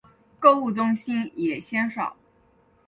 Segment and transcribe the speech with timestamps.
[0.39, 2.17] 购物中心也鲜少。